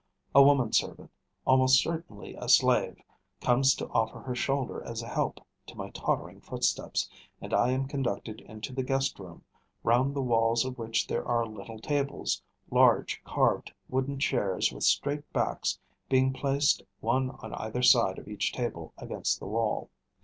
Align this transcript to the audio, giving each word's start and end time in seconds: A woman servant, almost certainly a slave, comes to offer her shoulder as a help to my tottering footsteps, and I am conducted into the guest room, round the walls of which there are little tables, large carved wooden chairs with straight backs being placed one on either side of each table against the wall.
A 0.33 0.41
woman 0.41 0.73
servant, 0.73 1.11
almost 1.45 1.79
certainly 1.79 2.33
a 2.33 2.49
slave, 2.49 2.99
comes 3.39 3.75
to 3.75 3.87
offer 3.89 4.19
her 4.21 4.33
shoulder 4.33 4.81
as 4.83 5.03
a 5.03 5.07
help 5.07 5.39
to 5.67 5.75
my 5.75 5.91
tottering 5.91 6.41
footsteps, 6.41 7.07
and 7.39 7.53
I 7.53 7.69
am 7.69 7.87
conducted 7.87 8.41
into 8.41 8.73
the 8.73 8.81
guest 8.81 9.19
room, 9.19 9.43
round 9.83 10.15
the 10.15 10.23
walls 10.23 10.65
of 10.65 10.79
which 10.79 11.05
there 11.05 11.23
are 11.27 11.45
little 11.45 11.77
tables, 11.77 12.41
large 12.71 13.21
carved 13.23 13.73
wooden 13.89 14.17
chairs 14.17 14.71
with 14.71 14.85
straight 14.85 15.31
backs 15.33 15.77
being 16.09 16.33
placed 16.33 16.81
one 16.99 17.29
on 17.29 17.53
either 17.53 17.83
side 17.83 18.17
of 18.17 18.27
each 18.27 18.51
table 18.51 18.93
against 18.97 19.39
the 19.39 19.45
wall. 19.45 19.91